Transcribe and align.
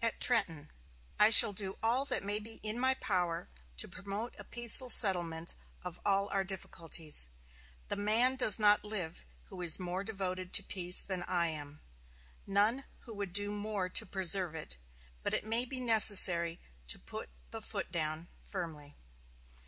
At 0.00 0.20
Trenton: 0.20 0.70
"I 1.18 1.30
shall 1.30 1.52
do 1.52 1.76
all 1.82 2.04
that 2.04 2.22
may 2.22 2.38
be 2.38 2.60
in 2.62 2.78
my 2.78 2.94
power 2.94 3.48
to 3.78 3.88
promote 3.88 4.32
a 4.38 4.44
peaceful 4.44 4.88
settlement 4.88 5.56
of 5.82 5.98
all 6.06 6.28
our 6.28 6.44
difficulties. 6.44 7.28
The 7.88 7.96
man 7.96 8.36
does 8.36 8.60
not 8.60 8.84
live 8.84 9.24
who 9.46 9.60
is 9.60 9.80
more 9.80 10.04
devoted 10.04 10.52
to 10.52 10.62
peace 10.62 11.00
than 11.02 11.24
I 11.24 11.48
am, 11.48 11.80
none 12.46 12.84
who 13.00 13.14
would 13.16 13.32
do 13.32 13.50
more 13.50 13.88
to 13.88 14.06
preserve 14.06 14.54
it, 14.54 14.78
but 15.24 15.34
it 15.34 15.44
may 15.44 15.64
be 15.64 15.80
necessary 15.80 16.60
to 16.86 17.00
put 17.00 17.28
the 17.50 17.60
foot 17.60 17.90
down 17.90 18.28
firmly." 18.44 18.94